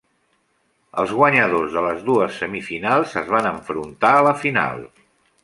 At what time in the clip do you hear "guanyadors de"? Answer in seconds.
1.19-1.83